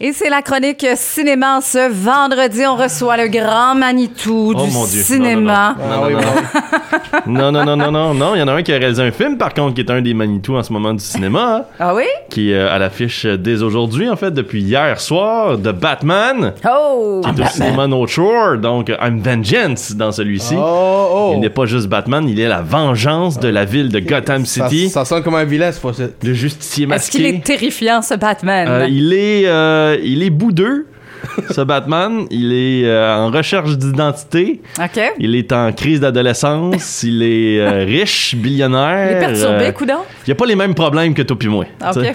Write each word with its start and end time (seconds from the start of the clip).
Et 0.00 0.12
c'est 0.12 0.30
la 0.30 0.42
chronique 0.42 0.86
cinéma. 0.94 1.60
Ce 1.60 1.88
vendredi, 1.90 2.64
on 2.66 2.76
reçoit 2.76 3.16
le 3.16 3.26
grand 3.28 3.74
Manitou 3.74 4.52
Oh 4.56 4.64
du 4.64 4.70
mon 4.70 4.86
Dieu. 4.86 5.02
cinéma. 5.02 5.74
Non, 5.78 6.02
non, 6.02 6.10
non. 6.10 6.20
Non, 7.28 7.52
non, 7.52 7.64
non, 7.64 7.76
non, 7.76 7.90
non, 7.92 8.14
non. 8.14 8.34
Il 8.34 8.38
y 8.38 8.42
en 8.42 8.48
a 8.48 8.52
un 8.54 8.62
qui 8.62 8.72
a 8.72 8.78
réalisé 8.78 9.02
un 9.02 9.10
film, 9.10 9.36
par 9.36 9.52
contre, 9.54 9.74
qui 9.74 9.80
est 9.82 9.90
un 9.90 10.00
des 10.00 10.14
Manitou 10.14 10.56
en 10.56 10.62
ce 10.62 10.72
moment 10.72 10.94
du 10.94 11.04
cinéma, 11.04 11.58
hein, 11.58 11.64
Ah 11.78 11.94
oui? 11.94 12.04
qui 12.30 12.52
est 12.52 12.56
euh, 12.56 12.72
à 12.72 12.78
l'affiche 12.78 13.26
dès 13.26 13.62
aujourd'hui, 13.62 14.08
en 14.08 14.16
fait, 14.16 14.30
depuis 14.32 14.62
hier 14.62 14.98
soir, 15.00 15.58
de 15.58 15.70
Batman, 15.72 16.54
Oh! 16.68 17.20
qui 17.24 17.40
est 17.40 17.44
au 17.44 17.48
cinéma 17.48 17.86
No 17.86 18.06
Shore. 18.06 18.56
Donc, 18.58 18.88
I'm 19.00 19.20
Vengeance 19.20 19.94
dans 19.94 20.12
celui-ci. 20.12 20.54
Oh, 20.58 21.08
oh. 21.12 21.30
Il 21.34 21.40
n'est 21.40 21.50
pas 21.50 21.66
juste 21.66 21.86
Batman, 21.88 22.28
il 22.28 22.40
est 22.40 22.48
la 22.48 22.62
vengeance 22.62 23.38
de 23.38 23.48
la 23.48 23.64
ville 23.64 23.90
de 23.90 24.00
Gotham 24.00 24.46
Ça, 24.46 24.68
City. 24.68 24.88
ça 24.88 25.04
sonne 25.04 25.22
comme 25.22 25.34
un 25.34 25.44
vilain, 25.44 25.70
cette 25.70 25.82
fois-ci. 25.82 26.02
Le 26.22 26.32
justicier 26.32 26.86
Est-ce 26.92 27.10
qu'il 27.10 27.22
masqué. 27.22 27.36
est 27.36 27.44
terrifiant, 27.44 28.02
ce 28.02 28.14
Batman? 28.14 28.66
Euh, 28.68 28.86
il 28.88 29.12
est, 29.12 29.46
euh, 29.46 29.96
il 30.02 30.22
est 30.22 30.30
boudeux, 30.30 30.86
ce 31.50 31.60
Batman. 31.62 32.26
Il 32.30 32.52
est 32.52 32.86
euh, 32.86 33.16
en 33.16 33.30
recherche 33.30 33.76
d'identité. 33.76 34.60
OK. 34.78 35.00
Il 35.18 35.34
est 35.34 35.52
en 35.52 35.72
crise 35.72 36.00
d'adolescence. 36.00 37.02
il 37.02 37.22
est 37.22 37.60
euh, 37.60 37.84
riche, 37.84 38.34
billionnaire. 38.36 39.10
Il 39.10 39.16
est 39.16 39.20
perturbé, 39.20 39.66
euh, 39.66 39.72
coudon? 39.72 39.98
il 40.26 40.32
a 40.32 40.34
pas 40.34 40.46
les 40.46 40.56
mêmes 40.56 40.74
problèmes 40.74 41.14
que 41.14 41.22
toi 41.22 41.38
puis 41.38 41.48
moi. 41.48 41.64
OK. 41.80 42.14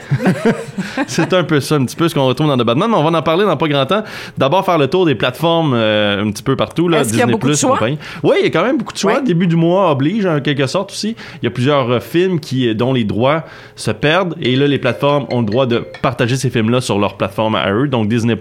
C'est 1.08 1.34
un 1.34 1.44
peu 1.44 1.60
ça, 1.60 1.76
un 1.76 1.86
petit 1.86 1.96
peu 1.96 2.08
ce 2.08 2.16
qu'on 2.16 2.26
retrouve 2.26 2.48
dans 2.48 2.58
The 2.58 2.66
Batman. 2.66 2.90
Mais 2.90 2.98
on 2.98 3.10
va 3.10 3.18
en 3.18 3.22
parler 3.22 3.46
dans 3.46 3.58
pas 3.58 3.68
grand 3.68 3.86
temps. 3.86 4.04
D'abord, 4.38 4.66
faire 4.66 4.78
le 4.78 4.88
tour 4.88 5.06
des 5.06 5.16
plateformes 5.16 5.74
euh, 5.76 6.24
un 6.24 6.32
petit 6.32 6.44
peu 6.44 6.56
partout. 6.56 6.88
Là, 6.88 7.04
qu'il 7.04 7.18
y 7.18 7.22
a 7.22 7.26
Disney+, 7.26 7.32
beaucoup 7.32 7.50
de 7.50 7.56
choix? 7.56 7.78
compagnie. 7.78 7.98
Oui, 8.24 8.36
il 8.40 8.46
y 8.46 8.48
a 8.48 8.52
quand 8.52 8.64
même 8.64 8.78
beaucoup 8.78 8.94
de 8.94 8.98
choix. 8.98 9.22
Début 9.22 9.48
du 9.48 9.56
mois 9.56 9.92
oblige, 9.92 10.26
en 10.26 10.40
quelque 10.40 10.68
sorte 10.68 10.92
aussi. 10.92 11.16
Il 11.42 11.46
y 11.46 11.48
a 11.48 11.52
plusieurs 11.52 12.02
films 12.02 12.40
qui, 12.40 12.74
dont 12.76 12.94
les 12.94 13.04
droits 13.04 13.44
se 13.76 13.92
perdent. 13.92 14.36
Et 14.42 14.56
là, 14.56 14.68
les 14.68 14.80
plateformes 14.80 15.26
ont 15.30 15.40
le 15.40 15.46
droit 15.46 15.66
de 15.66 15.84
partager 16.02 16.36
ces 16.36 16.50
films-là 16.50 16.82
sur 16.82 17.00
leur 17.00 17.18
plateforme 17.18 17.56
à 17.56 17.72
eux. 17.72 17.88
Donc, 17.88 18.08
Disney+, 18.08 18.36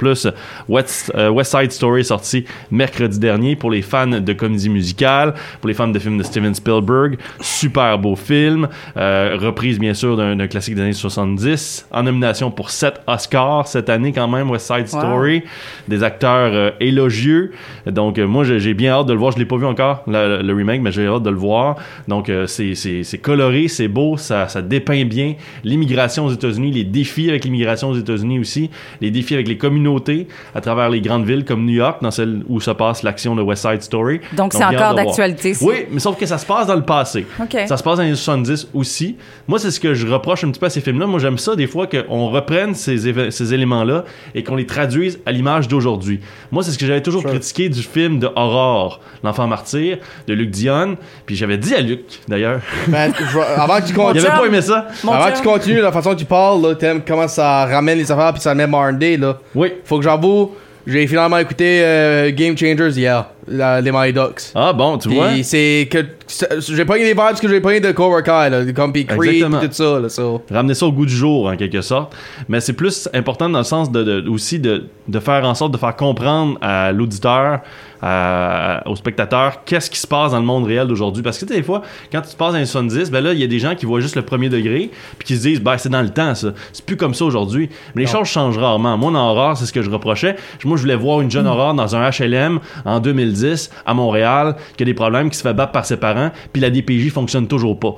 West, 0.69 1.13
euh, 1.15 1.31
West 1.31 1.57
Side 1.57 1.73
Story 1.73 2.05
sorti 2.05 2.45
mercredi 2.71 3.19
dernier 3.19 3.57
pour 3.57 3.71
les 3.71 3.83
fans 3.83 4.07
de 4.07 4.33
comédie 4.33 4.69
musicale, 4.69 5.35
pour 5.61 5.69
les 5.69 5.75
fans 5.75 5.89
de 5.89 5.99
films 5.99 6.19
de 6.19 6.23
Steven 6.23 6.55
Spielberg. 6.55 7.19
Super 7.41 7.99
beau 7.99 8.17
film. 8.17 8.69
Euh, 8.97 9.37
reprise, 9.41 9.79
bien 9.79 9.95
sûr, 9.95 10.17
d'un 10.17 10.47
classique 10.47 10.75
des 10.75 10.83
années 10.83 10.93
70. 10.93 11.89
En 11.91 12.03
nomination 12.03 12.51
pour 12.51 12.71
7 12.71 13.03
Oscars 13.07 13.67
cette 13.67 13.89
année, 13.89 14.13
quand 14.13 14.29
même, 14.29 14.51
West 14.51 14.67
Side 14.67 14.89
Wow. 14.93 15.01
Story. 15.01 15.43
Des 15.89 16.03
acteurs 16.03 16.53
euh, 16.53 16.71
élogieux. 16.81 17.53
Donc, 17.87 18.19
moi, 18.19 18.45
j'ai 18.45 18.75
bien 18.75 18.93
hâte 18.93 19.07
de 19.07 19.13
le 19.13 19.19
voir. 19.19 19.33
Je 19.33 19.39
l'ai 19.39 19.45
pas 19.45 19.57
vu 19.57 19.67
encore, 19.67 20.03
le, 20.07 20.43
le 20.43 20.55
remake, 20.55 20.83
mais 20.83 20.93
j'ai 20.93 21.07
hâte 21.07 21.23
de 21.23 21.31
le 21.31 21.37
voir. 21.37 21.77
Donc, 22.09 22.31
c'est 22.47 23.19
coloré, 23.23 23.69
c'est 23.69 23.89
beau, 23.89 24.17
ça, 24.17 24.49
ça 24.49 24.63
dépeint 24.63 25.05
bien 25.05 25.35
l'immigration 25.65 26.27
aux 26.27 26.31
États-Unis, 26.31 26.71
les 26.71 26.85
défis 26.85 27.29
avec 27.29 27.45
l'immigration 27.45 27.91
aux 27.91 27.97
États-Unis 27.97 28.39
aussi, 28.39 28.71
les 29.01 29.11
défis 29.11 29.35
avec 29.35 29.49
les 29.49 29.57
communautés 29.57 30.27
à 30.55 30.61
travers 30.61 30.91
les 30.91 31.01
grandes 31.01 31.25
villes 31.25 31.45
comme 31.45 31.65
New 31.65 31.75
York, 31.75 32.03
dans 32.03 32.11
celle 32.11 32.43
où 32.49 32.61
se 32.61 32.71
passe 32.71 33.03
l'action 33.03 33.35
de 33.35 33.43
West 33.43 33.67
Side 33.69 33.83
Story. 33.83 34.21
Donc, 34.33 34.53
c'est 34.53 34.65
encore 34.65 34.95
d'actualité, 34.95 35.55
ça. 35.55 35.65
Oui, 35.65 35.87
mais 35.91 36.01
sauf 36.01 36.19
que 36.19 36.27
ça 36.27 36.39
se 36.39 36.47
passe 36.47 36.67
dans 36.67 36.75
le 36.75 36.83
passé. 36.83 37.27
OK. 37.41 37.57
Ça 37.67 37.77
se 37.77 37.83
passe 37.83 37.97
dans 37.97 38.03
les 38.03 38.09
années 38.09 38.17
70 38.17 38.69
aussi. 38.75 39.17
Moi, 39.49 39.59
c'est 39.59 39.71
ce 39.71 39.81
que 39.81 39.95
je 39.95 40.07
reproche 40.07 40.45
un 40.45 40.51
petit 40.51 40.61
peu 40.61 40.67
à 40.67 40.71
ces 40.71 40.81
films-là. 40.81 41.07
Moi, 41.07 41.21
j'aime 41.21 41.39
ça 41.39 41.57
des 41.57 41.67
fois 41.67 41.87
qu'on 41.87 42.29
reprenne 42.29 42.75
ces, 42.75 43.09
éléments-là 43.55 44.05
et 44.35 44.43
qu'on 44.43 44.57
les 44.57 44.67
traduise 44.67 45.21
à 45.27 45.33
l'image 45.33 45.69
d'aujourd'hui. 45.69 46.21
Moi, 46.51 46.63
c'est 46.63 46.71
ce 46.71 46.79
que 46.79 46.87
j'avais 46.87 47.03
toujours 47.03 47.25
critiqué 47.25 47.69
du 47.69 47.83
film 47.83 48.19
de 48.19 48.29
Aurore, 48.37 49.01
L'enfant 49.23 49.47
martyr, 49.47 49.99
de 50.27 50.35
Luc 50.35 50.51
Dion. 50.51 50.97
Puis 51.27 51.37
j'avais 51.37 51.59
dit 51.59 51.75
à 51.75 51.81
Luc, 51.81 52.01
d'ailleurs, 52.29 52.61
Ben, 52.89 53.13
avant 53.57 53.79
que 53.79 53.87
tu 53.87 53.91
il 53.91 53.95
continues, 53.95 54.21
avait 54.21 54.29
chum. 54.29 54.39
pas 54.39 54.47
aimé 54.47 54.63
ça. 54.63 54.89
Mon 55.05 55.13
avant 55.13 55.31
que 55.31 55.37
tu 55.37 55.43
continues, 55.43 55.81
la 55.81 55.93
façon 55.93 56.11
que 56.11 56.19
tu 56.19 56.25
parles, 56.25 56.63
là, 56.63 56.75
t'aimes 56.75 57.03
comment 57.07 57.29
ça 57.29 57.67
ramène 57.67 57.99
les 57.99 58.11
affaires 58.11 58.33
puis 58.33 58.43
ça 58.43 58.55
met 58.55 58.67
modern 58.67 58.99
day, 58.99 59.17
là. 59.17 59.39
Oui. 59.55 59.73
Faut 59.85 59.99
que 59.99 60.05
j'avoue, 60.05 60.32
j'ai 60.87 61.07
finalement 61.07 61.39
écouté 61.39 61.81
euh, 61.83 62.31
Game 62.33 62.57
Changers 62.59 62.91
hier, 62.97 63.27
la- 63.47 63.81
les 63.81 63.93
Mighty 63.93 64.13
Ducks. 64.13 64.43
Ah 64.55 64.73
bon, 64.73 64.99
tu 64.99 65.09
vois? 65.11 65.31
C'est 65.43 65.89
que 65.91 65.99
j'ai 66.69 66.85
pas 66.85 66.99
eu 66.99 67.03
les 67.03 67.13
vibes 67.15 67.39
que 67.41 67.49
j'ai 67.49 67.61
pas 67.61 67.77
eu 67.77 67.81
de 67.81 67.93
Cobra 67.93 68.23
Kai, 68.23 68.51
là, 68.51 68.73
comme 68.75 68.93
puis 68.93 69.05
Creed 69.07 69.45
pis 69.61 69.69
tout 69.69 69.73
ça, 69.75 70.01
là, 70.01 70.09
so. 70.09 70.43
ramener 70.51 70.75
ça 70.75 70.87
au 70.87 70.93
goût 70.93 71.07
du 71.07 71.15
jour 71.15 71.47
en 71.49 71.57
quelque 71.57 71.81
sorte. 71.83 72.15
Mais 72.49 72.61
c'est 72.61 72.73
plus 72.73 73.09
important 73.15 73.49
dans 73.49 73.59
le 73.59 73.65
sens 73.65 73.91
de, 73.91 74.03
de- 74.03 74.29
aussi 74.29 74.59
de, 74.59 74.85
de 75.09 75.19
faire 75.21 75.45
en 75.45 75.55
sorte 75.55 75.73
de 75.73 75.79
faire 75.79 75.97
comprendre 75.97 76.59
à 76.61 76.93
l'auditeur 76.93 77.61
à- 78.01 78.83
au 78.87 78.97
spectateur 78.97 79.63
qu'est-ce 79.65 79.91
qui 79.91 79.99
se 79.99 80.07
passe 80.07 80.33
dans 80.33 80.39
le 80.41 80.45
monde 80.45 80.65
réel 80.65 80.87
d'aujourd'hui. 80.89 81.23
Parce 81.23 81.39
que 81.39 81.45
des 81.45 81.63
fois 81.63 81.83
quand 82.11 82.21
tu 82.21 82.31
te 82.31 82.37
passes 82.37 82.55
les 82.55 82.67
70 82.67 83.11
ben 83.11 83.23
là 83.23 83.33
il 83.33 83.39
y 83.39 83.45
a 83.45 83.47
des 83.47 83.59
gens 83.61 83.75
qui 83.75 83.87
voient 83.87 84.01
juste 84.01 84.17
le 84.17 84.23
premier 84.23 84.49
degré 84.49 84.91
puis 85.19 85.27
qui 85.29 85.37
se 85.37 85.43
disent 85.43 85.61
ben 85.61 85.79
c'est 85.79 85.89
dans 85.89 86.03
le 86.03 86.11
temps 86.11 86.35
ça. 86.35 86.49
C'est 86.73 86.85
plus 86.85 86.97
comme 86.97 87.15
ça 87.15 87.25
aujourd'hui. 87.25 87.69
Mais 87.95 88.03
les 88.03 88.09
choses 88.09 88.27
changent 88.27 88.59
rarement. 88.59 88.97
Moi 88.99 89.13
dans 89.13 89.31
Aurore 89.31 89.57
c'est 89.57 89.67
ce 89.67 89.73
que 89.73 89.83
je 89.83 89.91
reprochais. 89.91 90.37
Moi 90.65 90.77
je 90.77 90.83
voulais 90.83 90.97
voir 90.97 91.21
une 91.21 91.31
jeune 91.31 91.47
Aurore 91.47 91.75
dans 91.75 91.95
un 91.95 92.11
HLM 92.11 92.59
en 92.85 92.99
2010 93.01 93.71
à 93.87 93.95
Montréal 93.95 94.57
qui 94.77 94.83
a 94.83 94.87
des 94.87 94.95
problèmes 94.95 95.31
qui 95.31 95.39
se 95.39 95.43
fait 95.43 95.55
battre 95.55 95.73
par 95.73 95.85
ses 95.87 95.97
parents 95.97 96.22
puis 96.53 96.63
la 96.63 96.71
DPJ 96.71 97.11
fonctionne 97.11 97.49
toujours 97.49 97.79
pas 97.79 97.97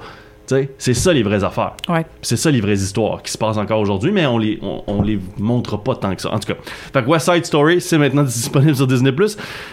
c'est 0.78 0.94
ça 0.94 1.12
les 1.12 1.22
vraies 1.22 1.42
affaires. 1.42 1.74
Ouais. 1.88 2.04
C'est 2.22 2.36
ça 2.36 2.50
les 2.50 2.60
vraies 2.60 2.74
histoires 2.74 3.22
qui 3.22 3.32
se 3.32 3.38
passent 3.38 3.56
encore 3.56 3.80
aujourd'hui, 3.80 4.12
mais 4.12 4.26
on 4.26 4.38
les, 4.38 4.58
on, 4.62 4.82
on 4.86 5.02
les 5.02 5.18
montre 5.38 5.76
pas 5.76 5.94
tant 5.94 6.14
que 6.14 6.20
ça. 6.20 6.32
En 6.32 6.38
tout 6.38 6.52
cas, 6.52 6.58
fait 6.64 7.02
que 7.02 7.08
West 7.08 7.30
Side 7.32 7.46
Story, 7.46 7.80
c'est 7.80 7.98
maintenant 7.98 8.22
disponible 8.24 8.76
sur 8.76 8.86
Disney+. 8.86 9.12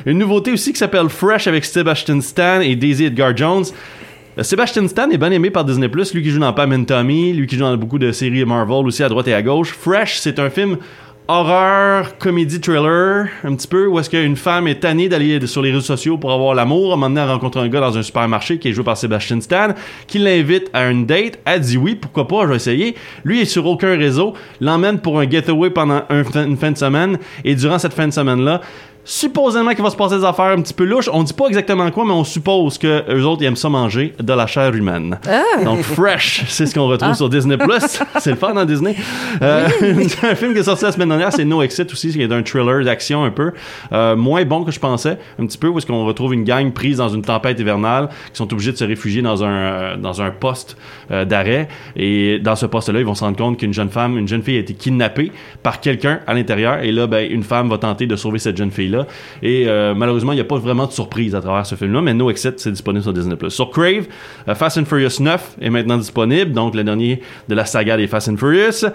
Une 0.06 0.18
nouveauté 0.18 0.52
aussi 0.52 0.72
qui 0.72 0.80
s'appelle 0.80 1.10
Fresh 1.10 1.48
avec 1.48 1.66
Sebastian 1.66 2.22
Stan 2.22 2.62
et 2.62 2.76
Daisy 2.76 3.06
Edgar 3.06 3.36
Jones. 3.36 3.66
Euh, 4.38 4.44
Sebastian 4.44 4.88
Stan 4.88 5.10
est 5.10 5.18
bien 5.18 5.32
aimé 5.32 5.50
par 5.52 5.66
Disney+, 5.66 5.88
lui 5.88 6.24
qui 6.24 6.30
joue 6.30 6.40
dans 6.40 6.54
Pam 6.54 6.72
and 6.72 6.86
Tommy, 6.86 7.34
lui 7.34 7.48
qui 7.48 7.58
joue 7.58 7.64
dans 7.64 7.76
beaucoup 7.76 8.00
de 8.00 8.12
séries 8.12 8.46
Marvel 8.46 8.86
aussi 8.86 9.04
à 9.04 9.10
droite 9.10 9.28
et 9.28 9.34
à 9.34 9.42
gauche. 9.42 9.74
Fresh, 9.74 10.20
c'est 10.20 10.40
un 10.40 10.50
film 10.50 10.78
horreur, 11.32 12.18
comédie, 12.18 12.60
thriller, 12.60 13.28
un 13.46 13.56
petit 13.56 13.68
peu, 13.68 13.88
où 13.88 13.98
est-ce 13.98 14.10
qu'une 14.10 14.36
femme 14.36 14.68
est 14.68 14.82
tannée 14.82 15.08
d'aller 15.08 15.48
sur 15.48 15.62
les 15.62 15.70
réseaux 15.70 15.82
sociaux 15.82 16.18
pour 16.18 16.34
avoir 16.34 16.54
l'amour. 16.54 16.94
À 16.94 17.06
un 17.06 17.26
rencontre 17.26 17.60
un 17.60 17.70
gars 17.70 17.80
dans 17.80 17.98
un 17.98 18.04
supermarché 18.04 18.60
qui 18.60 18.68
est 18.68 18.74
joué 18.74 18.84
par 18.84 18.98
Sebastian 18.98 19.40
Stan, 19.40 19.70
qui 20.08 20.20
l'invite 20.20 20.70
à 20.74 20.90
une 20.90 21.06
date. 21.06 21.40
Elle 21.46 21.62
dit 21.62 21.78
oui, 21.78 21.96
pourquoi 21.96 22.28
pas, 22.28 22.44
je 22.44 22.48
vais 22.48 22.56
essayer. 22.58 22.96
Lui 23.24 23.40
est 23.40 23.46
sur 23.46 23.66
aucun 23.66 23.98
réseau, 23.98 24.34
l'emmène 24.60 25.00
pour 25.00 25.20
un 25.20 25.30
getaway 25.30 25.70
pendant 25.70 26.02
une 26.10 26.58
fin 26.58 26.72
de 26.72 26.78
semaine, 26.78 27.18
et 27.46 27.56
durant 27.56 27.80
cette 27.80 27.94
fin 27.94 28.08
de 28.08 28.14
semaine-là, 28.14 28.60
supposément 29.04 29.72
qu'il 29.72 29.84
va 29.84 29.90
se 29.90 29.96
passer 29.96 30.18
des 30.18 30.26
affaires 30.26 30.46
un 30.46 30.62
petit 30.62 30.74
peu 30.74 30.86
louches. 30.86 31.10
On 31.12 31.24
dit 31.24 31.34
pas 31.34 31.48
exactement 31.48 31.90
quoi, 31.92 32.06
mais 32.06 32.14
on 32.14 32.24
suppose 32.24 32.78
que 32.78 33.04
eux 33.12 33.26
autres 33.26 33.42
ils 33.42 33.46
aiment 33.46 33.56
ça 33.56 33.70
manger 33.70 34.14
de 34.20 34.34
la 34.34 34.48
chair 34.48 34.74
humaine. 34.74 35.20
Donc 35.64 35.82
Fresh, 35.82 36.44
c'est 36.48 36.66
ce 36.66 36.74
qu'on 36.74 36.88
retrouve 36.88 37.14
sur 37.16 37.30
Disney 37.30 37.58
C'est 38.20 38.32
le 38.32 38.36
fun 38.36 38.54
dans 38.54 38.66
Disney? 38.66 38.96
Euh, 39.42 39.68
un 40.24 40.36
film 40.36 40.54
qui 40.54 40.60
est 40.60 40.64
sorti 40.64 40.86
la 40.86 40.92
semaine 40.92 41.10
dernière, 41.10 41.34
c'est 41.34 41.46
No 41.46 41.62
Exit 41.62 41.92
aussi, 41.92 42.12
qui 42.12 42.22
est 42.22 42.32
un 42.32 42.44
thriller 42.44 42.84
d'action 42.84 43.24
un 43.24 43.32
peu. 43.32 43.52
Euh, 43.92 44.16
moins 44.16 44.44
bon 44.46 44.64
que 44.64 44.72
je 44.72 44.80
pensais, 44.80 45.18
un 45.40 45.46
petit 45.46 45.58
peu 45.58 45.68
où 45.68 45.78
est-ce 45.78 45.86
qu'on 45.86 46.06
retrouve 46.06 46.34
une 46.34 46.44
gang 46.44 46.72
prise 46.72 46.98
dans 46.98 47.10
une 47.10 47.22
tempête 47.22 47.60
hivernale 47.60 48.10
qui 48.32 48.38
sont 48.38 48.52
obligés 48.52 48.72
de 48.72 48.78
se 48.78 48.84
réfugier 48.84 49.22
dans 49.22 49.44
un 49.44 49.52
euh, 49.52 49.98
dans 49.98 50.22
un 50.22 50.32
poste 50.32 50.78
d'arrêt. 51.10 51.68
Et 51.96 52.40
dans 52.40 52.56
ce 52.56 52.66
poste-là, 52.66 53.00
ils 53.00 53.06
vont 53.06 53.16
se 53.16 53.24
rendre 53.24 53.38
compte 53.38 53.58
qu'une 53.58 53.74
jeune 53.74 53.90
femme, 53.90 54.18
une 54.18 54.28
jeune 54.28 54.44
fille 54.44 54.56
a 54.56 54.60
été 54.60 54.74
kidnappée 54.74 55.32
par 55.62 55.82
quelqu'un 55.82 56.22
à 56.26 56.34
l'intérieur. 56.34 56.80
Et 56.84 56.92
là 56.92 57.08
ben 57.08 57.30
une 57.30 57.44
femme 57.44 57.70
va 57.70 57.78
tenter 57.78 58.06
de 58.06 58.16
sauver 58.16 58.40
cette 58.40 58.58
jeune 58.58 58.72
fille 58.72 58.91
et 59.44 59.66
euh, 59.68 59.94
malheureusement 59.96 60.32
il 60.32 60.36
n'y 60.36 60.42
a 60.42 60.46
pas 60.46 60.58
vraiment 60.58 60.86
de 60.88 60.92
surprise 60.92 61.36
à 61.36 61.42
travers 61.42 61.66
ce 61.66 61.76
film 61.76 61.94
là 61.94 62.02
mais 62.02 62.14
No 62.14 62.30
Exit 62.30 62.60
c'est 62.60 62.72
disponible 62.72 63.04
sur 63.04 63.14
Disney+. 63.14 63.36
Sur 63.50 63.70
Crave, 63.70 64.06
euh, 64.48 64.56
Fast 64.56 64.78
and 64.78 64.86
Furious 64.86 65.20
9 65.22 65.58
est 65.62 65.70
maintenant 65.70 65.98
disponible 65.98 66.52
donc 66.52 66.76
le 66.76 66.84
dernier 66.84 67.22
de 67.50 67.56
la 67.56 67.66
saga 67.66 67.98
des 67.98 68.08
Fast 68.08 68.30
and 68.30 68.38
Furious. 68.38 68.86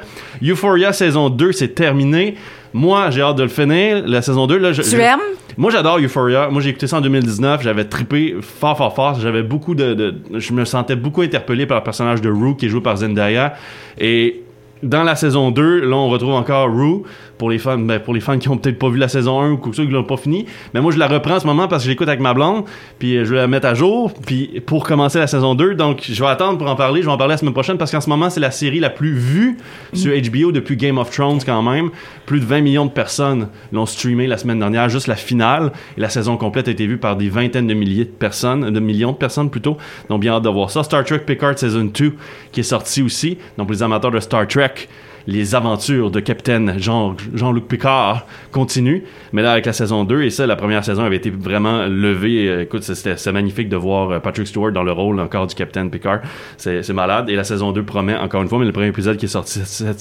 Euphoria 0.42 0.92
saison 0.92 1.30
2 1.30 1.52
c'est 1.52 1.68
terminé. 1.74 2.34
Moi, 2.72 3.08
j'ai 3.08 3.22
hâte 3.22 3.36
de 3.36 3.42
le 3.44 3.48
finir. 3.48 4.02
La 4.06 4.20
saison 4.20 4.46
2, 4.46 4.58
là, 4.58 4.72
je, 4.72 4.82
Tu 4.82 4.96
aimes? 5.00 5.18
moi, 5.56 5.70
j'adore 5.70 5.98
Euphoria. 5.98 6.48
Moi, 6.50 6.60
j'ai 6.60 6.70
écouté 6.70 6.86
ça 6.86 6.98
en 6.98 7.00
2019. 7.00 7.62
J'avais 7.62 7.84
trippé 7.86 8.34
fort, 8.42 8.76
fort, 8.76 8.94
fort. 8.94 9.18
J'avais 9.18 9.42
beaucoup 9.42 9.74
de, 9.74 9.94
de- 9.94 10.14
Je 10.34 10.52
me 10.52 10.66
sentais 10.66 10.96
beaucoup 10.96 11.22
interpellé 11.22 11.64
par 11.64 11.78
le 11.78 11.84
personnage 11.84 12.20
de 12.20 12.28
Rue 12.28 12.54
qui 12.54 12.66
est 12.66 12.68
joué 12.68 12.82
par 12.82 12.98
Zendaya. 12.98 13.54
Et 13.98 14.42
dans 14.82 15.04
la 15.04 15.16
saison 15.16 15.52
2, 15.52 15.86
là, 15.88 15.96
on 15.96 16.10
retrouve 16.10 16.32
encore 16.34 16.68
Rue. 16.70 17.02
Pour 17.38 17.50
les 17.50 17.58
fans, 17.58 17.78
ben, 17.78 17.98
pour 18.00 18.14
les 18.14 18.20
qui 18.20 18.48
ont 18.48 18.56
peut-être 18.56 18.78
pas 18.78 18.88
vu 18.88 18.98
la 18.98 19.08
saison 19.08 19.40
1 19.40 19.52
ou 19.52 19.72
ceux 19.72 19.84
qui 19.84 19.92
l'ont 19.92 20.04
pas 20.04 20.16
fini. 20.16 20.46
Mais 20.74 20.80
moi, 20.80 20.92
je 20.92 20.98
la 20.98 21.06
reprends 21.06 21.36
en 21.36 21.40
ce 21.40 21.46
moment 21.46 21.68
parce 21.68 21.82
que 21.82 21.86
je 21.86 21.90
l'écoute 21.90 22.08
avec 22.08 22.20
ma 22.20 22.34
blonde. 22.34 22.64
Puis 22.98 23.16
euh, 23.16 23.24
je 23.24 23.30
vais 23.30 23.36
la 23.36 23.46
mettre 23.46 23.66
à 23.66 23.74
jour. 23.74 24.12
Puis 24.26 24.60
pour 24.64 24.84
commencer 24.84 25.18
la 25.18 25.26
saison 25.26 25.54
2. 25.54 25.74
Donc, 25.74 26.04
je 26.08 26.20
vais 26.20 26.28
attendre 26.28 26.58
pour 26.58 26.68
en 26.68 26.76
parler. 26.76 27.02
Je 27.02 27.06
vais 27.06 27.12
en 27.12 27.18
parler 27.18 27.34
la 27.34 27.38
semaine 27.38 27.52
prochaine 27.52 27.78
parce 27.78 27.90
qu'en 27.90 28.00
ce 28.00 28.08
moment, 28.08 28.30
c'est 28.30 28.40
la 28.40 28.50
série 28.50 28.80
la 28.80 28.90
plus 28.90 29.14
vue 29.14 29.58
sur 29.92 30.12
HBO 30.12 30.52
depuis 30.52 30.76
Game 30.76 30.98
of 30.98 31.10
Thrones 31.10 31.40
quand 31.44 31.62
même. 31.62 31.90
Plus 32.24 32.40
de 32.40 32.44
20 32.44 32.60
millions 32.60 32.86
de 32.86 32.90
personnes 32.90 33.48
l'ont 33.72 33.86
streamé 33.86 34.26
la 34.26 34.38
semaine 34.38 34.58
dernière, 34.58 34.88
juste 34.88 35.06
la 35.06 35.16
finale. 35.16 35.72
Et 35.96 36.00
la 36.00 36.08
saison 36.08 36.36
complète 36.36 36.68
a 36.68 36.70
été 36.70 36.86
vue 36.86 36.98
par 36.98 37.16
des 37.16 37.28
vingtaines 37.28 37.66
de 37.66 37.74
milliers 37.74 38.04
de 38.04 38.10
personnes, 38.10 38.70
de 38.70 38.80
millions 38.80 39.12
de 39.12 39.16
personnes 39.16 39.50
plutôt. 39.50 39.76
Donc 40.08 40.20
bien 40.20 40.32
hâte 40.32 40.42
de 40.42 40.48
voir 40.48 40.70
ça. 40.70 40.82
Star 40.82 41.04
Trek 41.04 41.20
Picard 41.20 41.58
Season 41.58 41.84
2 41.84 42.14
qui 42.52 42.60
est 42.60 42.62
sorti 42.62 43.02
aussi. 43.02 43.38
Donc 43.58 43.66
pour 43.66 43.74
les 43.74 43.82
amateurs 43.82 44.10
de 44.10 44.20
Star 44.20 44.46
Trek, 44.46 44.88
les 45.26 45.54
aventures 45.54 46.10
de 46.10 46.20
Capitaine 46.20 46.74
Jean, 46.78 47.16
Jean-Luc 47.34 47.66
Picard 47.66 48.26
continuent. 48.52 49.02
Mais 49.32 49.42
là, 49.42 49.52
avec 49.52 49.66
la 49.66 49.72
saison 49.72 50.04
2, 50.04 50.22
et 50.22 50.30
ça, 50.30 50.46
la 50.46 50.56
première 50.56 50.84
saison 50.84 51.02
avait 51.02 51.16
été 51.16 51.30
vraiment 51.30 51.86
levée. 51.86 52.48
Euh, 52.48 52.62
écoute, 52.62 52.82
c'était 52.82 53.32
magnifique 53.32 53.68
de 53.68 53.76
voir 53.76 54.10
euh, 54.10 54.18
Patrick 54.20 54.46
Stewart 54.46 54.72
dans 54.72 54.82
le 54.82 54.92
rôle 54.92 55.18
encore 55.20 55.46
du 55.46 55.54
Capitaine 55.54 55.90
Picard. 55.90 56.20
C'est 56.56 56.88
malade. 56.90 57.28
Et 57.28 57.34
la 57.34 57.44
saison 57.44 57.72
2 57.72 57.82
promet 57.82 58.16
encore 58.16 58.42
une 58.42 58.48
fois, 58.48 58.58
mais 58.58 58.66
le 58.66 58.72
premier 58.72 58.88
épisode 58.88 59.16
qui 59.16 59.26
est 59.26 59.28
sorti 59.28 59.60
cette 59.64 60.00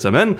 semaine. 0.00 0.34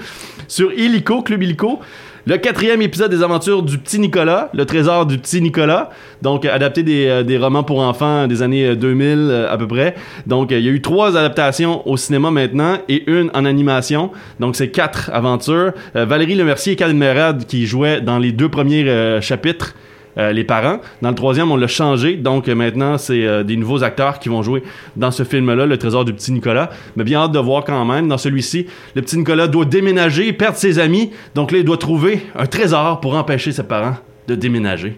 Sur 0.48 0.72
Illico, 0.72 1.22
Club 1.22 1.42
Illico, 1.42 1.80
le 2.26 2.38
quatrième 2.38 2.80
épisode 2.80 3.10
des 3.10 3.22
aventures 3.22 3.62
du 3.62 3.76
petit 3.76 3.98
Nicolas, 3.98 4.50
le 4.54 4.64
trésor 4.64 5.04
du 5.04 5.18
petit 5.18 5.42
Nicolas. 5.42 5.90
Donc, 6.22 6.44
euh, 6.44 6.54
adapté 6.54 6.82
des, 6.82 7.06
euh, 7.06 7.22
des 7.22 7.36
romans 7.36 7.62
pour 7.62 7.80
enfants 7.80 8.26
des 8.26 8.40
années 8.40 8.66
euh, 8.66 8.76
2000 8.76 9.18
euh, 9.18 9.52
à 9.52 9.58
peu 9.58 9.66
près. 9.66 9.94
Donc, 10.26 10.50
il 10.50 10.60
y 10.60 10.68
a 10.68 10.70
eu 10.70 10.80
trois 10.80 11.16
adaptations 11.18 11.86
au 11.86 11.96
cinéma 11.98 12.30
maintenant 12.30 12.78
et 12.88 13.10
une 13.10 13.30
en 13.34 13.44
animation. 13.44 14.10
Donc, 14.40 14.56
c'est 14.56 14.68
quatre 14.68 15.10
aventures. 15.12 15.72
Valérie 15.94 16.34
Lemercier 16.34 16.72
et 16.72 16.76
Karen 16.76 16.96
Merad 16.96 17.44
qui 17.44 17.66
jouaient 17.66 18.00
dans 18.00 18.18
les 18.18 18.32
deux 18.32 18.48
premiers 18.48 19.20
chapitres. 19.20 19.74
Euh, 20.18 20.32
les 20.32 20.44
parents. 20.44 20.80
Dans 21.02 21.08
le 21.08 21.14
troisième, 21.14 21.50
on 21.50 21.56
l'a 21.56 21.66
changé. 21.66 22.16
Donc 22.16 22.48
euh, 22.48 22.54
maintenant, 22.54 22.98
c'est 22.98 23.24
euh, 23.24 23.42
des 23.42 23.56
nouveaux 23.56 23.82
acteurs 23.82 24.18
qui 24.18 24.28
vont 24.28 24.42
jouer 24.42 24.62
dans 24.96 25.10
ce 25.10 25.22
film-là, 25.22 25.66
Le 25.66 25.76
Trésor 25.76 26.04
du 26.04 26.12
Petit 26.12 26.32
Nicolas. 26.32 26.70
Mais 26.96 27.04
bien 27.04 27.20
hâte 27.20 27.32
de 27.32 27.38
voir 27.38 27.64
quand 27.64 27.84
même. 27.84 28.08
Dans 28.08 28.18
celui-ci, 28.18 28.66
le 28.94 29.02
petit 29.02 29.18
Nicolas 29.18 29.48
doit 29.48 29.64
déménager, 29.64 30.32
perdre 30.32 30.56
ses 30.56 30.78
amis. 30.78 31.10
Donc 31.34 31.52
là, 31.52 31.58
il 31.58 31.64
doit 31.64 31.78
trouver 31.78 32.22
un 32.36 32.46
trésor 32.46 33.00
pour 33.00 33.14
empêcher 33.14 33.52
ses 33.52 33.64
parents 33.64 33.96
de 34.26 34.34
déménager. 34.34 34.96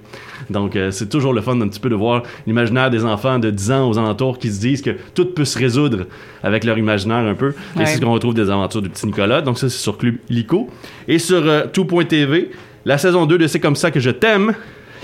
Donc 0.50 0.76
euh, 0.76 0.90
c'est 0.90 1.08
toujours 1.08 1.32
le 1.32 1.40
fun 1.40 1.56
d'un 1.56 1.68
petit 1.68 1.80
peu 1.80 1.88
de 1.88 1.94
voir 1.94 2.22
l'imaginaire 2.46 2.90
des 2.90 3.04
enfants 3.04 3.38
de 3.38 3.50
10 3.50 3.72
ans 3.72 3.88
aux 3.88 3.98
alentours 3.98 4.38
qui 4.38 4.50
se 4.50 4.60
disent 4.60 4.82
que 4.82 4.96
tout 5.14 5.26
peut 5.26 5.44
se 5.44 5.58
résoudre 5.58 6.06
avec 6.42 6.64
leur 6.64 6.78
imaginaire 6.78 7.18
un 7.18 7.34
peu. 7.34 7.54
Et 7.80 7.86
c'est 7.86 7.96
ce 7.96 8.00
qu'on 8.00 8.12
retrouve 8.12 8.34
des 8.34 8.50
aventures 8.50 8.82
du 8.82 8.88
petit 8.88 9.06
Nicolas. 9.06 9.42
Donc 9.42 9.58
ça, 9.58 9.68
c'est 9.68 9.78
sur 9.78 9.98
Club 9.98 10.16
Lico. 10.28 10.68
Et 11.08 11.18
sur 11.18 11.44
euh, 11.44 11.64
tout.tv, 11.72 12.50
la 12.84 12.98
saison 12.98 13.26
2 13.26 13.38
de 13.38 13.46
C'est 13.46 13.60
comme 13.60 13.76
ça 13.76 13.90
que 13.90 14.00
je 14.00 14.10
t'aime, 14.10 14.54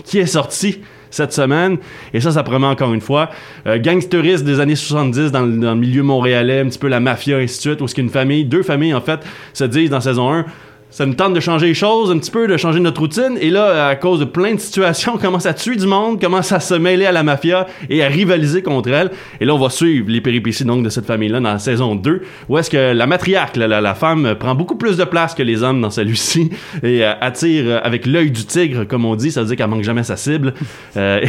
qui 0.04 0.18
est 0.18 0.26
sortie 0.26 0.80
cette 1.12 1.32
semaine. 1.32 1.78
Et 2.12 2.20
ça, 2.20 2.32
ça 2.32 2.42
promet 2.42 2.66
encore 2.66 2.92
une 2.92 3.00
fois. 3.00 3.30
Euh, 3.66 3.78
des 3.78 4.60
années 4.60 4.76
70 4.76 5.30
dans 5.30 5.42
le, 5.42 5.74
milieu 5.74 6.02
montréalais, 6.02 6.60
un 6.60 6.66
petit 6.66 6.78
peu 6.78 6.88
la 6.88 7.00
mafia, 7.00 7.36
ainsi 7.36 7.56
de 7.56 7.60
suite, 7.60 7.80
où 7.80 7.88
ce 7.88 7.94
qu'une 7.94 8.10
famille, 8.10 8.44
deux 8.44 8.62
familles 8.62 8.94
en 8.94 9.00
fait, 9.00 9.20
se 9.52 9.64
disent 9.64 9.90
dans 9.90 10.00
saison 10.00 10.32
1, 10.32 10.46
ça 10.92 11.06
nous 11.06 11.14
tente 11.14 11.32
de 11.32 11.40
changer 11.40 11.68
les 11.68 11.74
choses 11.74 12.10
un 12.10 12.18
petit 12.18 12.30
peu, 12.30 12.46
de 12.46 12.56
changer 12.58 12.78
notre 12.78 13.00
routine. 13.00 13.38
Et 13.40 13.48
là, 13.48 13.88
à 13.88 13.96
cause 13.96 14.20
de 14.20 14.26
plein 14.26 14.54
de 14.54 14.60
situations, 14.60 15.12
on 15.16 15.18
commence 15.18 15.46
à 15.46 15.54
tuer 15.54 15.74
du 15.76 15.86
monde, 15.86 16.20
commence 16.20 16.52
à 16.52 16.60
se 16.60 16.74
mêler 16.74 17.06
à 17.06 17.12
la 17.12 17.22
mafia 17.22 17.66
et 17.88 18.02
à 18.04 18.08
rivaliser 18.08 18.62
contre 18.62 18.90
elle. 18.90 19.10
Et 19.40 19.46
là, 19.46 19.54
on 19.54 19.58
va 19.58 19.70
suivre 19.70 20.06
les 20.10 20.20
péripéties 20.20 20.64
donc 20.66 20.84
de 20.84 20.90
cette 20.90 21.06
famille-là 21.06 21.40
dans 21.40 21.52
la 21.54 21.58
saison 21.58 21.94
2, 21.94 22.22
où 22.50 22.58
est-ce 22.58 22.68
que 22.68 22.92
la 22.92 23.06
matriarque, 23.06 23.56
la, 23.56 23.80
la- 23.80 23.94
femme, 23.94 24.34
prend 24.38 24.54
beaucoup 24.54 24.76
plus 24.76 24.96
de 24.98 25.04
place 25.04 25.34
que 25.34 25.42
les 25.42 25.62
hommes 25.62 25.80
dans 25.80 25.90
celui-ci 25.90 26.50
et 26.82 27.04
euh, 27.04 27.14
attire 27.20 27.64
euh, 27.66 27.80
avec 27.82 28.04
l'œil 28.04 28.30
du 28.30 28.44
tigre, 28.44 28.84
comme 28.84 29.06
on 29.06 29.16
dit. 29.16 29.30
Ça 29.30 29.40
veut 29.40 29.46
dire 29.46 29.56
qu'elle 29.56 29.68
manque 29.68 29.84
jamais 29.84 30.02
sa 30.02 30.16
cible. 30.16 30.52
Euh, 30.96 31.20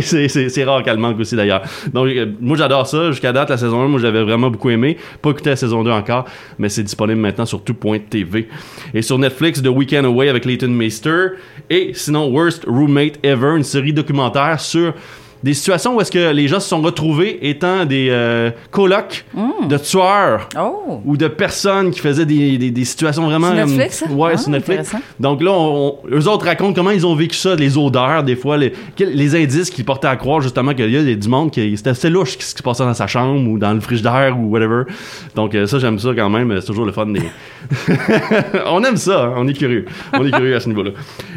c'est 0.00 0.64
rare 0.64 0.82
qu'elle 0.82 0.98
manque 0.98 1.18
aussi 1.18 1.34
d'ailleurs. 1.34 1.62
Donc, 1.92 2.06
euh, 2.08 2.26
moi, 2.40 2.56
j'adore 2.56 2.86
ça. 2.86 3.10
Jusqu'à 3.10 3.32
date, 3.32 3.50
la 3.50 3.56
saison 3.56 3.82
1, 3.82 3.88
moi, 3.88 4.00
j'avais 4.00 4.22
vraiment 4.22 4.50
beaucoup 4.50 4.70
aimé. 4.70 4.96
Pas 5.20 5.30
écouté 5.30 5.50
la 5.50 5.56
saison 5.56 5.82
2 5.82 5.90
encore, 5.90 6.26
mais 6.58 6.68
c'est 6.68 6.82
disponible 6.82 7.20
maintenant 7.20 7.44
sur 7.46 7.62
tout.tv. 7.62 8.48
Et 8.92 9.02
sur 9.02 9.18
Netflix, 9.18 9.62
The 9.62 9.68
Weekend 9.68 10.04
Away 10.04 10.28
avec 10.28 10.44
Leighton 10.44 10.68
Meister. 10.68 11.28
Et 11.70 11.92
sinon, 11.94 12.30
Worst 12.30 12.64
Roommate 12.66 13.18
Ever, 13.24 13.56
une 13.56 13.64
série 13.64 13.92
documentaire 13.92 14.60
sur 14.60 14.94
des 15.44 15.52
situations 15.54 15.94
où 15.94 16.00
est-ce 16.00 16.10
que 16.10 16.32
les 16.32 16.48
gens 16.48 16.58
se 16.58 16.68
sont 16.70 16.80
retrouvés 16.80 17.38
étant 17.48 17.84
des 17.84 18.08
euh, 18.10 18.50
colocs 18.70 19.24
de 19.68 19.76
tueurs 19.76 20.48
Oh! 20.58 21.00
ou 21.04 21.16
de 21.18 21.28
personnes 21.28 21.90
qui 21.90 22.00
faisaient 22.00 22.24
des, 22.24 22.56
des, 22.56 22.70
des 22.70 22.84
situations 22.84 23.26
vraiment... 23.26 23.48
Sur 23.54 23.66
Netflix, 23.66 23.98
ça? 23.98 24.06
euh, 24.10 24.14
ouais, 24.14 24.30
Ah, 24.34 24.36
sur 24.38 24.50
Netflix. 24.50 24.94
Donc 25.20 25.42
là, 25.42 25.50
on, 25.52 25.98
on- 26.02 26.16
eux 26.16 26.26
autres 26.28 26.46
racontent 26.46 26.72
comment 26.72 26.90
ils 26.90 27.06
ont 27.06 27.14
vécu 27.14 27.36
ça, 27.36 27.54
les 27.54 27.76
odeurs, 27.76 28.22
des 28.24 28.36
fois, 28.36 28.56
les, 28.56 28.72
les 28.98 29.36
indices 29.36 29.68
qui 29.70 29.82
portaient 29.84 30.08
à 30.08 30.16
croire 30.16 30.40
justement 30.40 30.72
qu'il 30.72 30.90
y 30.90 30.96
a 30.96 31.14
du 31.14 31.28
monde 31.28 31.50
qui 31.50 31.76
c'était 31.76 31.90
assez 31.90 32.08
louche 32.08 32.32
ce 32.32 32.36
qui 32.38 32.44
se 32.58 32.62
passait 32.62 32.84
dans 32.84 32.94
sa 32.94 33.06
chambre 33.06 33.46
ou 33.48 33.58
dans 33.58 33.74
le 33.74 33.80
frigidaire 33.80 34.36
ou 34.38 34.48
whatever. 34.50 34.84
Donc 35.34 35.54
euh, 35.54 35.66
ça, 35.66 35.78
j'aime 35.78 35.98
ça 35.98 36.08
quand 36.16 36.30
même. 36.30 36.58
C'est 36.60 36.66
toujours 36.66 36.86
le 36.86 36.92
fun 36.92 37.06
des. 37.06 37.20
on 38.66 38.82
aime 38.84 38.96
ça, 38.96 39.24
hein, 39.24 39.34
on 39.36 39.48
est 39.48 39.52
curieux. 39.52 39.84
On 40.12 40.24
est 40.26 40.30
curieux 40.30 40.56
à 40.56 40.60
ce 40.60 40.68
niveau-là. 40.68 40.90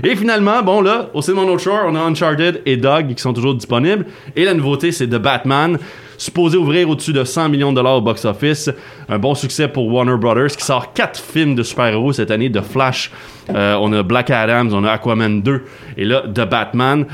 Et 0.03 0.15
finalement, 0.15 0.61
bon 0.63 0.81
là, 0.81 1.09
au 1.13 1.21
North 1.33 1.59
Shore, 1.59 1.81
on 1.87 1.95
a 1.95 1.99
Uncharted 1.99 2.61
et 2.65 2.77
Dog 2.77 3.13
qui 3.13 3.21
sont 3.21 3.33
toujours 3.33 3.55
disponibles. 3.55 3.96
Et 4.35 4.45
la 4.45 4.53
nouveauté, 4.53 4.91
c'est 4.91 5.07
The 5.07 5.15
Batman. 5.17 5.77
Supposé 6.17 6.57
ouvrir 6.57 6.89
au-dessus 6.89 7.13
de 7.13 7.23
100 7.23 7.49
millions 7.49 7.71
de 7.71 7.75
dollars 7.75 7.97
au 7.97 8.01
box-office. 8.01 8.71
Un 9.07 9.19
bon 9.19 9.35
succès 9.35 9.67
pour 9.67 9.87
Warner 9.87 10.17
Brothers 10.17 10.47
qui 10.57 10.65
sort 10.65 10.91
quatre 10.93 11.19
films 11.19 11.53
de 11.53 11.61
super-héros 11.63 12.11
cette 12.13 12.31
année. 12.31 12.49
de 12.49 12.61
Flash, 12.61 13.11
euh, 13.53 13.75
on 13.79 13.93
a 13.93 14.01
Black 14.01 14.31
Adams, 14.31 14.71
on 14.73 14.83
a 14.83 14.91
Aquaman 14.93 15.41
2 15.43 15.61
et 15.97 16.05
là 16.05 16.23
The 16.33 16.49
Batman. 16.49 17.05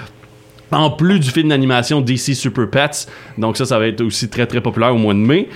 En 0.71 0.89
plus 0.89 1.19
du 1.19 1.29
film 1.29 1.49
d'animation 1.49 1.99
DC 2.01 2.33
Super 2.33 2.69
Pets. 2.69 3.07
Donc 3.37 3.57
ça, 3.57 3.65
ça 3.65 3.77
va 3.77 3.87
être 3.87 4.01
aussi 4.01 4.29
très 4.29 4.45
très 4.47 4.61
populaire 4.61 4.95
au 4.95 4.97
mois 4.97 5.13
de 5.13 5.19
mai. 5.19 5.49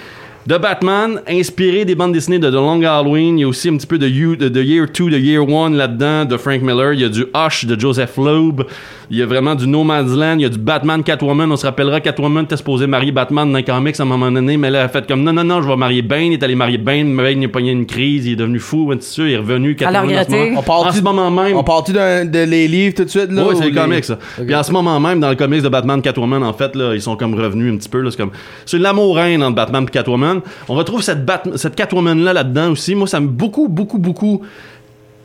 The 0.47 0.59
Batman, 0.61 1.21
inspiré 1.27 1.83
des 1.83 1.95
bandes 1.95 2.13
dessinées 2.13 2.39
de 2.39 2.49
The 2.49 2.53
Long 2.53 2.81
Halloween. 2.83 3.37
Il 3.37 3.41
y 3.41 3.43
a 3.43 3.47
aussi 3.49 3.67
un 3.67 3.75
petit 3.77 3.87
peu 3.87 3.97
de, 3.97 4.07
You- 4.07 4.35
de 4.37 4.61
Year 4.63 4.85
2, 4.87 5.09
The 5.09 5.19
Year 5.19 5.41
1 5.43 5.71
là-dedans, 5.71 6.23
de 6.25 6.37
Frank 6.37 6.61
Miller. 6.61 6.93
Il 6.93 7.01
y 7.01 7.03
a 7.03 7.09
du 7.09 7.25
Hush 7.35 7.65
de 7.65 7.77
Joseph 7.77 8.15
Loeb. 8.17 8.61
Il 9.09 9.17
y 9.17 9.21
a 9.21 9.25
vraiment 9.25 9.55
du 9.55 9.67
No 9.67 9.83
Man's 9.83 10.11
Land. 10.15 10.35
Il 10.39 10.41
y 10.41 10.45
a 10.45 10.49
du 10.49 10.57
Batman 10.57 11.01
Catwoman. 11.03 11.51
On 11.51 11.55
se 11.55 11.65
rappellera, 11.65 12.01
Catwoman 12.01 12.43
était 12.43 12.57
supposé 12.57 12.87
marier 12.87 13.11
Batman 13.11 13.49
dans 13.49 13.57
les 13.57 13.63
comics 13.63 13.97
à 13.99 14.03
un 14.03 14.05
moment 14.05 14.29
donné, 14.31 14.57
mais 14.57 14.69
là, 14.69 14.79
elle 14.79 14.85
a 14.85 14.89
fait 14.89 15.07
comme 15.07 15.23
non, 15.23 15.31
non, 15.33 15.43
non, 15.43 15.61
je 15.61 15.67
vais 15.67 15.75
marier 15.77 16.01
Bane. 16.01 16.23
Il 16.25 16.33
est 16.33 16.43
allé 16.43 16.55
marier 16.55 16.77
Bane. 16.77 17.15
Bane, 17.15 17.41
il 17.41 17.45
a 17.45 17.49
pogné 17.49 17.71
une 17.71 17.85
crise. 17.85 18.25
Il 18.25 18.33
est 18.33 18.35
devenu 18.35 18.59
fou. 18.59 18.89
ainsi 18.91 18.97
de 18.97 19.03
suite. 19.03 19.25
Il 19.27 19.33
est 19.33 19.37
revenu. 19.37 19.77
Elle 19.79 19.87
a 19.87 19.91
Catwoman, 19.91 20.17
en 20.19 20.23
ce 20.23 20.31
moment- 20.31 20.63
On 20.67 20.71
en 20.87 20.91
ce 20.91 21.01
moment 21.01 21.31
même. 21.31 21.55
On 21.57 21.63
d'un- 21.93 22.25
de 22.25 22.39
les 22.43 22.67
livres 22.67 22.95
tout 22.95 23.03
de 23.05 23.09
suite, 23.09 23.31
là? 23.31 23.43
Oui, 23.43 23.53
ou 23.53 23.57
c'est 23.57 23.65
les 23.65 23.69
les- 23.71 23.75
comics, 23.81 24.03
ça. 24.05 24.17
Puis 24.45 24.55
en 24.55 24.63
ce 24.63 24.71
moment 24.71 24.99
même, 24.99 25.19
dans 25.19 25.29
le 25.29 25.35
comics 25.35 25.61
de 25.61 25.69
Batman 25.69 26.01
Catwoman, 26.01 26.43
en 26.43 26.53
fait, 26.53 26.75
là, 26.75 26.93
ils 26.93 27.01
sont 27.01 27.15
comme 27.15 27.33
revenus 27.33 27.73
un 27.73 27.77
petit 27.77 27.89
peu. 27.89 28.01
là, 28.01 28.11
C'est 28.11 28.17
comme 28.17 28.31
c'est 28.65 28.77
l'amour 28.77 29.15
reine 29.15 29.41
entre 29.43 29.55
Batman 29.55 29.83
et 29.87 29.91
Catwoman. 29.91 30.41
On 30.67 30.73
retrouve 30.75 31.01
cette, 31.01 31.25
Bat- 31.25 31.43
cette 31.55 31.75
Catwoman-là 31.75 32.33
là-dedans 32.33 32.71
aussi. 32.71 32.93
Moi, 32.95 33.07
ça 33.07 33.19
me 33.19 33.27
beaucoup, 33.27 33.67
beaucoup, 33.67 33.97
beaucoup 33.99 34.41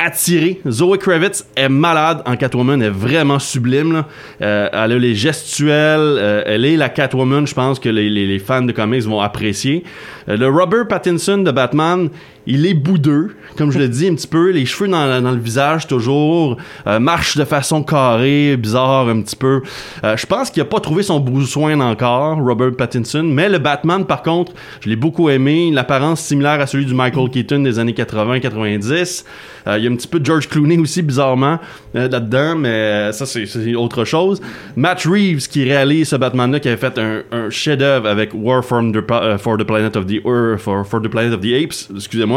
attiré. 0.03 0.61
Zoe 0.69 0.99
Kravitz 0.99 1.47
est 1.57 1.69
malade 1.69 2.23
en 2.27 2.37
Catwoman, 2.37 2.83
elle 2.83 2.89
est 2.89 2.91
vraiment 2.91 3.39
sublime. 3.39 4.05
Euh, 4.41 4.69
elle 4.73 4.93
a 4.93 4.99
les 4.99 5.15
gestuels, 5.15 6.01
euh, 6.01 6.43
elle 6.47 6.65
est 6.65 6.77
la 6.77 6.89
Catwoman, 6.89 7.47
je 7.47 7.55
pense 7.55 7.79
que 7.79 7.89
les 7.89 8.39
fans 8.39 8.63
de 8.63 8.73
comics 8.73 9.03
vont 9.03 9.21
apprécier. 9.21 9.85
Euh, 10.29 10.37
le 10.37 10.49
Robert 10.49 10.89
Pattinson 10.89 11.39
de 11.39 11.51
Batman, 11.51 12.09
il 12.47 12.67
est 12.67 12.75
boudeux, 12.75 13.37
comme 13.57 13.71
je 13.71 13.79
le 13.79 13.89
dis 13.89 14.09
un 14.09 14.15
petit 14.15 14.27
peu, 14.27 14.51
les 14.51 14.67
cheveux 14.67 14.89
dans, 14.89 15.21
le 15.21 15.39
visage 15.39 15.87
toujours, 15.87 16.57
euh, 16.87 16.99
marche 16.99 17.37
de 17.37 17.45
façon 17.45 17.83
carrée, 17.83 18.57
bizarre 18.57 19.09
un 19.09 19.21
petit 19.23 19.37
peu. 19.37 19.63
Euh, 20.05 20.17
je 20.17 20.27
pense 20.27 20.51
qu'il 20.51 20.63
a 20.63 20.65
pas 20.65 20.81
trouvé 20.81 21.03
son 21.03 21.25
soin 21.47 21.79
encore, 21.81 22.39
Robert 22.39 22.73
Pattinson, 22.77 23.23
mais 23.23 23.49
le 23.49 23.59
Batman 23.59 24.05
par 24.05 24.23
contre, 24.23 24.53
je 24.81 24.89
l'ai 24.89 24.97
beaucoup 24.97 25.29
aimé, 25.31 25.71
l'apparence 25.73 26.21
similaire 26.21 26.61
à 26.61 26.67
celui 26.67 26.87
du 26.87 26.95
Michael 26.95 27.31
Keaton 27.31 27.61
des 27.61 27.79
années 27.79 27.93
80-90. 27.93 29.25
Euh, 29.69 29.79
il 29.79 29.85
y 29.85 29.87
a 29.87 29.91
un 29.91 29.95
petit 29.95 30.09
peu 30.09 30.19
de 30.19 30.27
George 30.27 30.49
Clooney 30.49 30.79
aussi 30.79 31.03
bizarrement 31.03 31.59
là-dedans, 31.95 32.57
mais 32.57 33.13
ça 33.13 33.27
c'est 33.27 33.75
autre 33.75 34.05
chose. 34.05 34.41
Matt 34.75 35.05
Reeves 35.05 35.49
qui 35.49 35.65
réalise 35.65 36.09
ce 36.09 36.17
Batman-là, 36.17 36.59
qui 36.59 36.69
avait 36.69 36.77
fait 36.77 36.99
un, 36.99 37.23
un 37.31 37.51
chef-d'œuvre 37.51 38.09
avec 38.09 38.31
War 38.35 38.65
from 38.65 38.93
the, 38.93 39.01
for 39.39 39.57
the 39.57 39.65
Planet 39.65 39.97
of 39.97 40.07
the 40.07 40.21
Earth, 40.27 40.61
for, 40.61 40.85
for 40.85 41.01
the 41.01 41.09
Planet 41.09 41.35
of 41.35 41.41
the 41.41 41.53
Apes, 41.55 41.89
excusez-moi, 41.95 42.32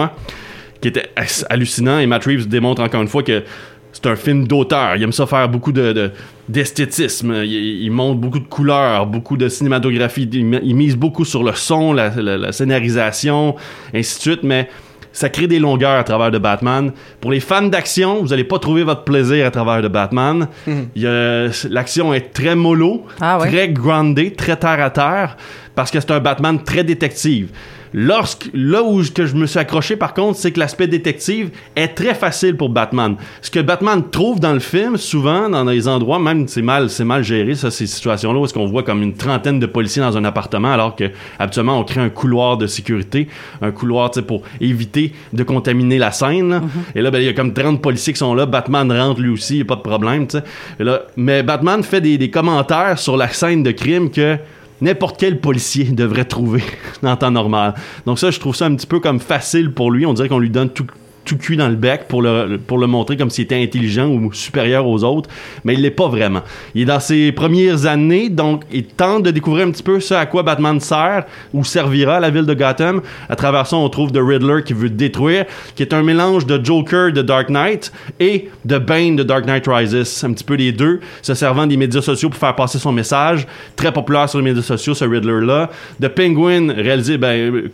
qui 0.82 0.88
était 0.90 1.10
hallucinant. 1.50 2.00
Et 2.00 2.06
Matt 2.08 2.26
Reeves 2.26 2.48
démontre 2.48 2.82
encore 2.84 3.02
une 3.02 3.08
fois 3.08 3.24
que 3.24 3.44
c'est 3.92 4.08
un 4.08 4.16
film 4.16 4.46
d'auteur. 4.48 4.96
Il 4.98 5.04
aime 5.04 5.12
ça 5.14 5.26
faire 5.26 5.48
beaucoup 5.50 5.72
de, 5.72 5.94
de- 5.94 6.12
d'esthétisme. 6.50 7.34
Il, 7.44 7.84
il 7.84 7.92
montre 7.92 8.20
beaucoup 8.20 8.40
de 8.40 8.48
couleurs, 8.48 9.06
beaucoup 9.08 9.38
de 9.38 9.48
cinématographie. 9.48 10.30
Il, 10.32 10.46
mi- 10.46 10.60
il 10.64 10.76
mise 10.76 10.96
beaucoup 10.98 11.26
sur 11.26 11.44
le 11.44 11.54
son, 11.54 11.94
la, 11.94 12.10
la- 12.10 12.38
la 12.38 12.52
scénarisation, 12.52 13.56
ainsi 13.94 14.18
de 14.18 14.22
suite. 14.22 14.44
Mais 14.44 14.70
ça 15.14 15.30
crée 15.30 15.48
des 15.48 15.60
longueurs 15.60 15.98
à 15.98 16.04
travers 16.04 16.30
de 16.30 16.38
Batman. 16.38 16.92
Pour 17.22 17.32
les 17.32 17.40
fans 17.40 17.62
d'action, 17.68 18.22
vous 18.22 18.28
n'allez 18.28 18.44
pas 18.44 18.60
trouver 18.60 18.84
votre 18.84 19.06
plaisir 19.06 19.46
à 19.48 19.52
travers 19.52 19.82
de 19.82 19.88
Batman. 19.88 20.48
A- 20.68 21.68
l'action 21.70 22.14
est 22.14 22.34
très 22.34 22.56
mollo, 22.56 23.06
Ah 23.22 23.40
ouais. 23.40 23.48
très 23.50 23.70
groundé, 23.70 24.34
très 24.34 24.58
terre 24.58 24.82
à 24.84 24.90
terre, 24.90 25.38
parce 25.74 25.90
que 25.90 26.00
c'est 26.02 26.12
un 26.12 26.20
Batman 26.20 26.62
très 26.62 26.84
détective. 26.84 27.50
Lorsque, 27.98 28.50
là 28.54 28.84
où 28.84 29.02
je- 29.02 29.10
que 29.12 29.26
je 29.26 29.36
me 29.36 29.46
suis 29.46 29.58
accroché, 29.58 29.96
par 29.96 30.14
contre, 30.14 30.38
c'est 30.38 30.52
que 30.52 30.60
l'aspect 30.60 30.88
détective 30.88 31.52
est 31.78 31.88
très 31.88 32.14
facile 32.14 32.58
pour 32.58 32.68
Batman. 32.68 33.16
Ce 33.42 33.50
que 33.50 33.62
Batman 33.62 34.04
trouve 34.12 34.42
dans 34.42 34.52
le 34.52 34.60
film, 34.60 34.98
souvent, 34.98 35.50
dans 35.50 35.64
les 35.64 35.88
endroits, 35.88 36.20
même 36.20 36.46
c'est 36.50 36.62
mal, 36.62 36.90
c'est 36.90 37.06
mal 37.06 37.24
géré, 37.24 37.56
ça, 37.56 37.72
ces 37.72 37.88
situations-là, 37.88 38.38
où 38.38 38.44
est-ce 38.44 38.54
qu'on 38.54 38.66
voit 38.66 38.84
comme 38.84 39.02
une 39.02 39.14
trentaine 39.14 39.60
de 39.62 39.66
policiers 39.66 40.02
dans 40.02 40.18
un 40.18 40.26
appartement, 40.26 40.74
alors 40.74 40.94
que, 40.98 41.06
habituellement, 41.40 41.80
on 41.80 41.86
crée 41.86 42.02
un 42.02 42.10
couloir 42.10 42.58
de 42.58 42.68
sécurité, 42.68 43.30
un 43.62 43.72
couloir, 43.72 44.12
tu 44.12 44.20
sais, 44.20 44.26
pour 44.26 44.42
éviter 44.60 45.14
de 45.32 45.44
contaminer 45.44 45.98
la 45.98 46.12
scène, 46.12 46.50
là. 46.50 46.62
Et 46.96 47.02
là, 47.02 47.12
ben, 47.12 47.20
il 47.20 47.26
y 47.26 47.30
a 47.30 47.34
comme 47.34 47.54
30 47.54 47.82
policiers 47.82 48.12
qui 48.12 48.20
sont 48.20 48.36
là, 48.36 48.46
Batman 48.46 48.92
rentre 48.92 49.22
lui 49.22 49.30
aussi, 49.30 49.60
y 49.60 49.62
a 49.62 49.66
pas 49.66 49.78
de 49.78 49.82
problème, 49.82 50.28
tu 50.28 50.38
sais. 50.38 50.44
Et 50.82 50.84
là, 50.84 51.04
mais 51.16 51.44
Batman 51.44 51.82
fait 51.82 52.02
des, 52.02 52.18
des 52.18 52.30
commentaires 52.30 53.00
sur 53.00 53.16
la 53.16 53.30
scène 53.30 53.64
de 53.64 53.72
crime 53.72 54.12
que 54.12 54.38
n'importe 54.82 55.20
quel 55.20 55.40
policier 55.40 55.86
devrait 55.86 56.26
trouver 56.26 56.64
en 57.04 57.16
temps 57.16 57.32
normal. 57.32 57.76
Donc 58.06 58.20
ça, 58.20 58.32
je 58.32 58.40
trouve 58.40 58.56
ça 58.56 58.66
un 58.66 58.76
petit 58.76 58.88
peu 58.88 59.00
comme 59.00 59.20
facile 59.20 59.72
pour 59.72 59.92
lui. 59.92 60.06
On 60.06 60.14
dirait 60.14 60.30
qu'on 60.30 60.40
lui 60.40 60.50
donne 60.50 60.70
tout 60.70 60.88
tout 61.26 61.38
cuit 61.38 61.58
dans 61.58 61.68
le 61.68 61.76
bec 61.76 62.08
pour 62.08 62.22
le, 62.22 62.58
pour 62.58 62.78
le 62.78 62.88
montrer 62.88 63.18
comme 63.18 63.30
s'il 63.30 63.46
était 63.46 63.62
intelligent 63.62 64.08
ou 64.08 64.32
supérieur 64.32 64.88
aux 64.88 65.04
autres, 65.04 65.30
mais 65.64 65.74
il 65.74 65.82
l'est 65.82 65.92
pas 65.92 66.08
vraiment. 66.08 66.42
Il 66.74 66.84
est 66.84 66.86
dans 66.86 67.00
ses 67.00 67.32
premières 67.32 67.86
années, 67.86 68.30
donc 68.30 68.64
il 68.72 68.86
tente 68.86 69.24
de 69.24 69.32
découvrir 69.32 69.68
un 69.68 69.72
petit 69.72 69.84
peu 69.84 70.00
ce 70.00 70.14
à 70.14 70.26
quoi 70.26 70.44
Batman 70.44 70.80
sert 70.80 71.26
ou 71.54 71.64
servira 71.64 72.18
à 72.18 72.20
la 72.20 72.30
ville 72.30 72.46
de 72.46 72.54
Gotham. 72.54 73.02
À 73.28 73.36
travers 73.36 73.68
ça, 73.68 73.76
on 73.76 73.90
trouve 73.90 74.12
The 74.12 74.20
Riddler 74.22 74.64
qui 74.64 74.74
veut 74.74 74.90
détruire, 74.90 75.46
qui 75.76 75.84
est 75.84 75.94
un 75.94 76.04
mélange 76.04 76.46
de 76.46 76.64
Joker 76.64 77.12
de 77.12 77.22
Dark 77.22 77.50
Knight 77.50 77.92
et 78.20 78.50
de 78.64 78.78
Bane 78.78 79.16
de 79.16 79.24
Dark 79.24 79.46
Knight 79.46 79.66
Rises. 79.68 80.24
Un 80.24 80.34
petit 80.34 80.44
peu 80.44 80.56
les 80.56 80.72
deux, 80.72 81.00
se 81.22 81.34
servant 81.34 81.66
des 81.68 81.78
médias 81.78 82.02
sociaux 82.02 82.30
pour 82.30 82.40
faire 82.40 82.56
passer 82.56 82.78
son 82.78 82.92
message. 82.92 83.48
Très 83.76 83.92
populaire 83.92 84.30
sur 84.30 84.40
les 84.40 84.46
médias 84.46 84.62
sociaux, 84.64 84.94
ce 84.94 85.06
Riddler-là. 85.06 85.70
The 86.02 86.08
Penguin, 86.08 86.74
réalisé, 86.74 87.18
ben, 87.18 87.70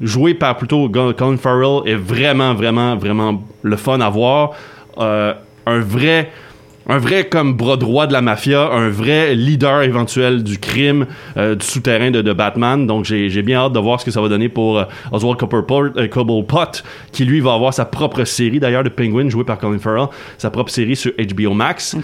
joué 0.00 0.34
par 0.34 0.56
plutôt 0.56 0.88
Colin 0.88 1.36
Farrell 1.36 1.82
est 1.86 1.94
vraiment, 1.94 2.54
vraiment, 2.54 2.96
vraiment 2.96 3.42
le 3.62 3.76
fun 3.76 4.00
à 4.00 4.10
voir. 4.10 4.52
Euh, 4.98 5.34
un 5.66 5.80
vrai 5.80 6.30
un 6.90 6.98
vrai 6.98 7.28
comme 7.28 7.54
bras 7.54 7.76
droit 7.76 8.08
de 8.08 8.12
la 8.12 8.20
mafia, 8.20 8.68
un 8.72 8.88
vrai 8.88 9.34
leader 9.34 9.82
éventuel 9.82 10.42
du 10.42 10.58
crime, 10.58 11.06
euh, 11.36 11.54
du 11.54 11.64
souterrain 11.64 12.10
de, 12.10 12.32
Batman. 12.32 12.86
Donc 12.86 13.04
j'ai 13.04 13.42
bien 13.42 13.60
hâte 13.60 13.72
de 13.72 13.78
voir 13.78 14.00
ce 14.00 14.04
que 14.04 14.10
ça 14.10 14.20
va 14.20 14.28
donner 14.28 14.48
pour 14.48 14.78
euh, 14.78 14.84
Oswald 15.12 15.38
Cobblepot, 15.38 16.82
qui 17.12 17.24
lui 17.24 17.40
va 17.40 17.54
avoir 17.54 17.72
sa 17.72 17.84
propre 17.84 18.24
série 18.24 18.58
d'ailleurs 18.58 18.82
de 18.82 18.88
Penguin 18.88 19.28
joué 19.28 19.44
par 19.44 19.58
Colin 19.58 19.78
Farrell, 19.78 20.08
sa 20.36 20.50
propre 20.50 20.70
série 20.70 20.96
sur 20.96 21.12
HBO 21.12 21.54
Max. 21.54 21.96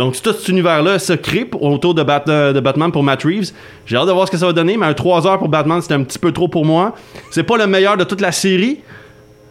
Donc, 0.00 0.18
tout 0.22 0.32
cet 0.32 0.48
univers-là 0.48 0.98
se 0.98 1.12
crée 1.12 1.46
autour 1.60 1.92
de, 1.92 2.02
de, 2.52 2.60
Batman 2.60 2.90
pour 2.90 3.02
Matt 3.02 3.22
Reeves. 3.22 3.52
J'ai 3.84 3.98
hâte 3.98 4.06
de 4.06 4.12
voir 4.12 4.26
ce 4.26 4.32
que 4.32 4.38
ça 4.38 4.46
va 4.46 4.54
donner, 4.54 4.78
mais 4.78 4.86
un 4.86 4.94
3 4.94 5.26
heures 5.26 5.38
pour 5.38 5.50
Batman, 5.50 5.82
c'était 5.82 5.92
un 5.92 6.04
petit 6.04 6.18
peu 6.18 6.32
trop 6.32 6.48
pour 6.48 6.64
moi. 6.64 6.94
C'est 7.30 7.42
pas 7.42 7.58
le 7.58 7.66
meilleur 7.66 7.98
de 7.98 8.04
toute 8.04 8.22
la 8.22 8.32
série, 8.32 8.80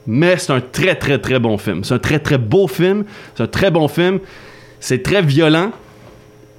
mais 0.08 0.38
c'est 0.38 0.52
un 0.52 0.60
très, 0.60 0.96
très, 0.96 1.20
très 1.20 1.38
bon 1.38 1.60
film. 1.60 1.84
C'est 1.84 1.94
un 1.94 2.00
très, 2.00 2.18
très 2.18 2.40
beau 2.40 2.68
film. 2.68 3.04
C'est 3.36 3.44
un 3.44 3.48
très 3.48 3.70
bon 3.70 3.88
film. 3.88 4.22
C'est 4.80 5.04
très 5.04 5.22
violent, 5.22 5.70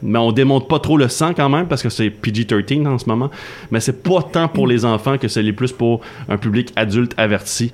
mais 0.04 0.20
on 0.20 0.30
démonte 0.30 0.68
pas 0.68 0.78
trop 0.78 0.96
le 0.96 1.08
sang 1.08 1.34
quand 1.34 1.48
même 1.48 1.66
parce 1.66 1.82
que 1.82 1.88
c'est 1.88 2.10
PG-13 2.10 2.86
en 2.86 2.96
ce 2.96 3.08
moment. 3.08 3.28
Mais 3.72 3.80
c'est 3.80 4.04
pas 4.04 4.22
tant 4.22 4.46
pour 4.46 4.68
les 4.68 4.84
enfants 4.84 5.18
que 5.18 5.26
c'est 5.26 5.42
plus 5.52 5.72
pour 5.72 6.00
un 6.28 6.36
public 6.36 6.72
adulte 6.76 7.12
averti 7.16 7.72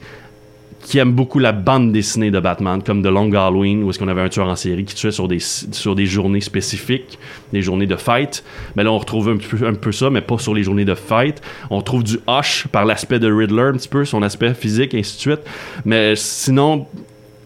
qui 0.87 0.99
aime 0.99 1.11
beaucoup 1.11 1.40
la 1.40 1.50
bande 1.50 1.90
dessinée 1.90 2.31
de 2.31 2.38
Batman, 2.38 2.81
comme 2.81 3.02
The 3.02 3.09
Long 3.09 3.33
Halloween, 3.33 3.83
où 3.83 3.90
est-ce 3.90 3.99
qu'on 3.99 4.07
avait 4.07 4.21
un 4.21 4.28
tueur 4.28 4.49
en 4.49 4.55
série 4.55 4.85
qui 4.85 4.95
tuait 4.95 5.11
sur 5.11 5.26
des, 5.26 5.40
sur 5.40 5.97
des 5.97 6.07
journées 6.07 6.40
spécifiques, 6.40 7.19
des 7.52 7.61
journées 7.61 7.88
de 7.88 7.97
fête. 7.97 8.45
Mais 8.76 8.85
là, 8.85 8.93
on 8.93 8.99
retrouve 8.99 9.31
un 9.31 9.37
peu, 9.37 9.66
un 9.66 9.75
peu 9.75 9.90
ça, 9.90 10.11
mais 10.11 10.21
pas 10.21 10.38
sur 10.38 10.55
les 10.55 10.62
journées 10.62 10.85
de 10.85 10.95
fête. 10.95 11.43
On 11.71 11.83
trouve 11.83 12.05
du 12.05 12.19
Hush 12.28 12.69
par 12.71 12.85
l'aspect 12.85 13.19
de 13.19 13.31
Riddler, 13.31 13.62
un 13.62 13.73
petit 13.73 13.88
peu, 13.88 14.05
son 14.05 14.23
aspect 14.23 14.55
physique, 14.55 14.95
et 14.95 15.00
ainsi 15.00 15.16
de 15.16 15.21
suite. 15.21 15.40
Mais 15.85 16.14
sinon, 16.14 16.87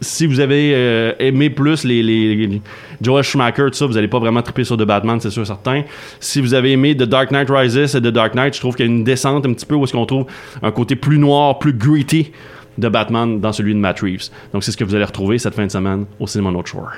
si 0.02 0.26
vous 0.26 0.40
avez 0.40 0.73
euh, 0.75 1.14
aimé 1.18 1.49
plus 1.49 1.85
les, 1.85 2.02
les, 2.02 2.61
Joel 3.00 3.25
Schumacher, 3.25 3.68
tout 3.68 3.73
ça, 3.73 3.87
vous 3.87 3.94
n'allez 3.94 4.09
pas 4.09 4.18
vraiment 4.18 4.42
triper 4.42 4.64
sur 4.64 4.76
The 4.76 4.82
Batman, 4.82 5.18
c'est 5.18 5.30
sûr 5.30 5.47
certain. 5.47 5.85
Si 6.20 6.42
vous 6.42 6.52
avez 6.52 6.73
aimé 6.73 6.94
The 6.94 7.04
Dark 7.04 7.30
Knight 7.30 7.49
Rises 7.49 7.97
et 7.97 8.00
The 8.02 8.09
Dark 8.09 8.35
Knight, 8.35 8.54
je 8.54 8.61
trouve 8.61 8.76
qu'il 8.76 8.85
y 8.85 8.88
a 8.88 8.92
une 8.92 9.04
descente 9.04 9.47
un 9.47 9.54
petit 9.54 9.64
peu 9.64 9.76
où 9.76 9.85
est-ce 9.85 9.92
qu'on 9.92 10.04
trouve 10.04 10.26
un 10.62 10.73
côté 10.73 10.94
plus 10.94 11.16
noir, 11.16 11.59
plus 11.59 11.73
gritty 11.73 12.32
de 12.80 12.88
Batman 12.88 13.40
dans 13.40 13.52
celui 13.52 13.75
de 13.75 13.78
Matt 13.78 14.00
Reeves. 14.00 14.30
Donc, 14.52 14.64
c'est 14.64 14.72
ce 14.72 14.76
que 14.76 14.84
vous 14.84 14.94
allez 14.94 15.04
retrouver 15.04 15.38
cette 15.38 15.54
fin 15.54 15.66
de 15.66 15.70
semaine 15.70 16.06
au 16.18 16.26
cinéma 16.26 16.50
North 16.50 16.66
Shore. 16.66 16.90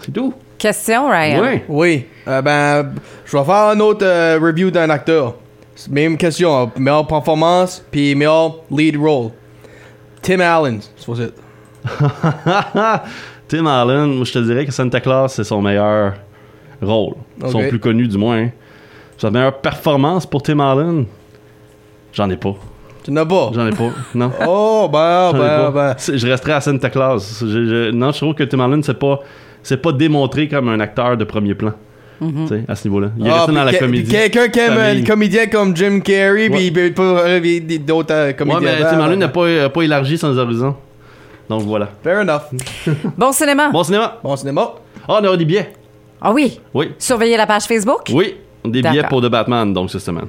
C'est 0.00 0.12
tout. 0.12 0.32
Question, 0.58 1.08
Ryan. 1.08 1.42
Oui. 1.42 1.60
Oui. 1.68 2.06
Euh, 2.28 2.40
ben, 2.40 2.94
je 3.24 3.36
vais 3.36 3.44
faire 3.44 3.54
un 3.54 3.80
autre 3.80 4.04
euh, 4.06 4.38
review 4.40 4.70
d'un 4.70 4.88
acteur. 4.90 5.34
Même 5.90 6.16
question. 6.16 6.70
Meilleure 6.76 7.06
performance, 7.06 7.84
puis 7.90 8.14
meilleur 8.14 8.60
lead 8.70 8.96
role. 8.96 9.30
Tim 10.22 10.40
Allen, 10.40 10.80
c'est 10.96 11.12
it. 11.12 11.34
Tim 13.48 13.66
Allen, 13.66 14.14
moi, 14.14 14.24
je 14.24 14.32
te 14.32 14.38
dirais 14.38 14.64
que 14.64 14.72
Santa 14.72 15.00
Claus, 15.00 15.32
c'est 15.32 15.44
son 15.44 15.60
meilleur 15.60 16.14
rôle. 16.80 17.14
Son 17.50 17.68
plus 17.68 17.78
connu, 17.78 18.08
du 18.08 18.16
moins. 18.16 18.48
Sa 19.18 19.30
meilleure 19.30 19.60
performance 19.60 20.24
pour 20.26 20.42
Tim 20.42 20.60
Allen, 20.60 21.04
j'en 22.12 22.30
ai 22.30 22.36
pas. 22.36 22.54
Tu 23.04 23.12
n'as 23.12 23.24
pas? 23.26 23.50
J'en 23.54 23.66
ai 23.66 23.70
pas, 23.70 23.90
non. 24.14 24.32
Oh, 24.48 24.88
ben, 24.92 25.30
ben, 25.34 25.70
ben. 25.70 25.94
Je 25.98 26.26
resterai 26.26 26.52
à 26.52 26.60
Santa 26.60 26.88
Claus. 26.90 27.44
Je, 27.46 27.90
non, 27.90 28.10
je 28.12 28.16
trouve 28.18 28.34
que 28.34 28.44
Tim 28.44 28.60
Allen, 28.60 28.82
c'est 28.82 28.98
pas, 28.98 29.20
c'est 29.62 29.76
pas 29.76 29.92
démontré 29.92 30.48
comme 30.48 30.68
un 30.70 30.80
acteur 30.80 31.16
de 31.16 31.24
premier 31.24 31.54
plan. 31.54 31.72
Mm-hmm. 32.22 32.42
Tu 32.42 32.48
sais, 32.48 32.64
à 32.66 32.74
ce 32.74 32.88
niveau-là. 32.88 33.08
Il 33.18 33.26
est 33.26 33.30
Ah, 33.30 33.34
resté 33.40 33.52
dans 33.52 33.64
la 33.64 33.74
comédie. 33.74 34.10
Quelqu'un 34.10 34.48
qui 34.48 34.58
aime 34.58 34.74
Famille. 34.74 35.00
les 35.00 35.04
comédiens 35.06 35.46
comme 35.48 35.76
Jim 35.76 36.00
Carrey, 36.00 36.48
puis 36.48 36.66
il 36.66 36.72
peut 36.72 36.92
pas 36.92 37.22
rêver 37.22 37.60
d'autres 37.60 38.14
euh, 38.14 38.26
Ouais, 38.28 38.34
comédiens. 38.34 38.60
mais 38.78 38.80
Tim 38.84 39.00
Allen 39.00 39.18
n'a 39.18 39.28
pas, 39.28 39.64
a 39.64 39.68
pas 39.68 39.82
élargi 39.82 40.16
son 40.16 40.36
horizon. 40.38 40.74
Donc 41.50 41.62
voilà. 41.62 41.90
Fair 42.02 42.20
enough. 42.20 42.42
Bon 43.18 43.32
cinéma. 43.32 43.68
Bon 43.70 43.84
cinéma. 43.84 44.18
Bon 44.22 44.36
cinéma. 44.36 44.70
Ah, 45.06 45.18
on 45.20 45.24
aura 45.26 45.36
des 45.36 45.44
billets. 45.44 45.72
Ah 46.22 46.32
oui. 46.32 46.58
Oui. 46.72 46.92
Surveillez 46.98 47.36
la 47.36 47.46
page 47.46 47.64
Facebook. 47.64 48.04
Oui. 48.12 48.36
Des 48.64 48.80
billets 48.80 49.04
pour 49.10 49.20
The 49.20 49.26
Batman, 49.26 49.74
donc 49.74 49.90
cette 49.90 50.00
semaine. 50.00 50.28